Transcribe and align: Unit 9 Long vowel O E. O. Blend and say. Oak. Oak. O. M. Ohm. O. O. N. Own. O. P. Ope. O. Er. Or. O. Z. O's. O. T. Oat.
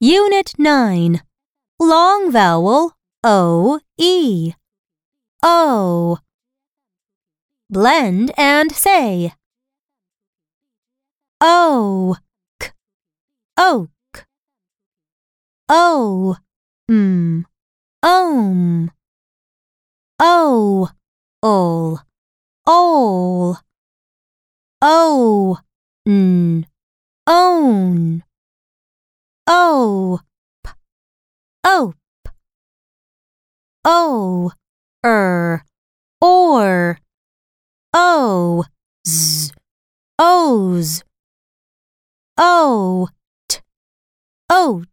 Unit 0.00 0.52
9 0.58 1.22
Long 1.80 2.32
vowel 2.32 2.92
O 3.24 3.80
E. 3.96 4.52
O. 5.44 6.18
Blend 7.70 8.32
and 8.36 8.72
say. 8.72 9.32
Oak. 11.40 12.18
Oak. 13.56 14.26
O. 15.68 16.36
M. 16.88 17.46
Ohm. 18.02 18.90
O. 20.20 20.88
O. 24.84 25.58
N. 26.04 26.66
Own. 27.28 28.24
O. 29.46 30.18
P. 30.64 30.70
Ope. 31.64 31.94
O. 33.84 34.50
Er. 35.06 35.64
Or. 36.20 36.98
O. 37.94 38.64
Z. 39.06 39.52
O's. 40.18 41.04
O. 42.36 43.08
T. 43.48 43.60
Oat. 44.50 44.91